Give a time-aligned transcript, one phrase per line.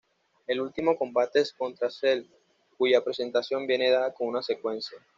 [0.47, 2.25] El último combate es contra Cell,
[2.75, 4.97] cuya presentación viene dada con una secuencia.